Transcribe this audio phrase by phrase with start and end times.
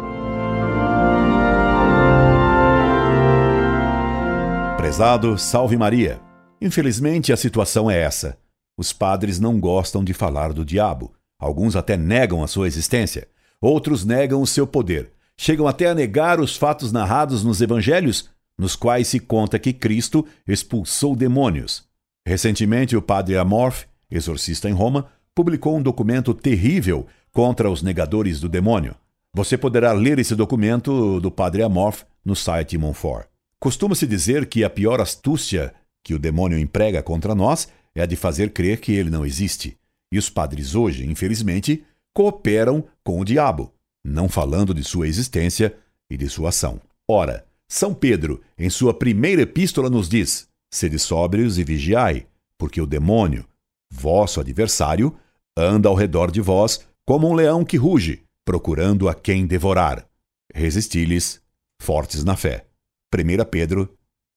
[4.79, 6.19] Prezado, salve Maria.
[6.61, 8.39] Infelizmente a situação é essa.
[8.77, 11.13] Os padres não gostam de falar do diabo.
[11.39, 13.29] Alguns até negam a sua existência.
[13.61, 15.13] Outros negam o seu poder.
[15.37, 20.25] Chegam até a negar os fatos narrados nos evangelhos, nos quais se conta que Cristo
[20.47, 21.94] expulsou demônios.
[22.27, 28.49] Recentemente, o padre Amorf, exorcista em Roma, publicou um documento terrível contra os negadores do
[28.49, 28.95] demônio.
[29.35, 33.27] Você poderá ler esse documento do padre Amorf no site Monfort.
[33.59, 38.17] Costuma-se dizer que a pior astúcia que o demônio emprega contra nós é a de
[38.17, 39.77] fazer crer que ele não existe.
[40.13, 41.85] E os padres hoje, infelizmente,
[42.15, 43.73] cooperam com o diabo,
[44.05, 45.75] não falando de sua existência
[46.09, 46.81] e de sua ação.
[47.09, 52.27] Ora, São Pedro, em sua primeira epístola, nos diz: Sede sóbrios e vigiai,
[52.59, 53.45] porque o demônio,
[53.89, 55.15] vosso adversário,
[55.57, 60.05] anda ao redor de vós como um leão que ruge, procurando a quem devorar.
[60.53, 61.41] Resisti-lhes,
[61.81, 62.67] fortes na fé.
[63.15, 63.89] 1 Pedro,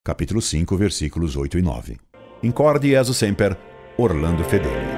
[0.06, 1.98] capítulo 5, versículos 8 e 9.
[2.44, 3.58] Incorde Jesus Semper,
[3.98, 4.97] Orlando Fedeli.